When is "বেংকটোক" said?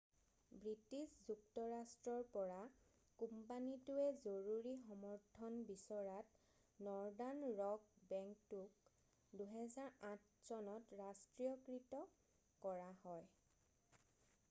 8.13-8.89